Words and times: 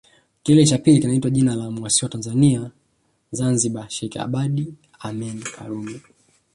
Kilele 0.43 0.65
cha 0.65 0.77
pili 0.77 0.99
kinaitwa 0.99 1.29
jina 1.31 1.55
la 1.55 1.71
Muasisi 1.71 2.05
wa 2.05 2.09
Tanzania 2.11 2.71
Zanzibar 3.31 3.89
Sheikh 3.89 4.17
Abeid 4.17 4.75
Karume 5.55 6.01